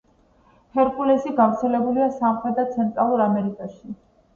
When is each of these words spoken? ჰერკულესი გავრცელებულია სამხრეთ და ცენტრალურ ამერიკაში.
ჰერკულესი 0.79 1.35
გავრცელებულია 1.41 2.11
სამხრეთ 2.19 2.61
და 2.63 2.69
ცენტრალურ 2.77 3.29
ამერიკაში. 3.33 3.99